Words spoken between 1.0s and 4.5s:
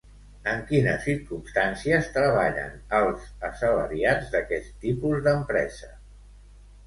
circumstàncies treballen els assalariats